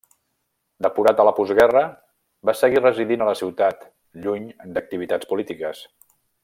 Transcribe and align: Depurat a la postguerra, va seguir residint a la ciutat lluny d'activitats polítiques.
Depurat 0.85 1.21
a 1.23 1.25
la 1.27 1.33
postguerra, 1.39 1.83
va 2.51 2.57
seguir 2.63 2.83
residint 2.83 3.27
a 3.27 3.31
la 3.31 3.37
ciutat 3.43 3.87
lluny 4.25 4.51
d'activitats 4.75 5.35
polítiques. 5.35 5.89